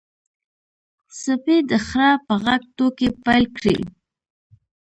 سپي 1.21 1.57
د 1.69 1.71
خره 1.87 2.11
په 2.25 2.33
غږ 2.43 2.61
ټوکې 2.77 3.09
پیل 3.23 3.45
کړې. 3.57 3.77